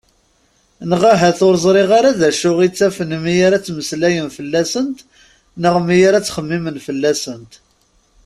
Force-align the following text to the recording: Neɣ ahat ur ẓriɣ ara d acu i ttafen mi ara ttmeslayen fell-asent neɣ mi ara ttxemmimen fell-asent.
Neɣ 0.89 1.03
ahat 1.11 1.39
ur 1.47 1.55
ẓriɣ 1.65 1.89
ara 1.97 2.17
d 2.19 2.21
acu 2.29 2.51
i 2.65 2.67
ttafen 2.69 3.11
mi 3.23 3.35
ara 3.45 3.57
ttmeslayen 3.61 4.29
fell-asent 4.37 4.99
neɣ 5.61 5.75
mi 5.85 5.97
ara 6.07 6.19
ttxemmimen 6.23 6.77
fell-asent. 6.85 7.51